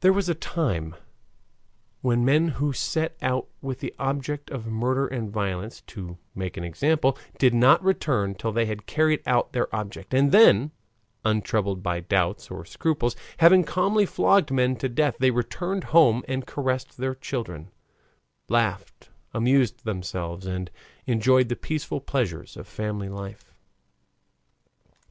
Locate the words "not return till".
7.52-8.52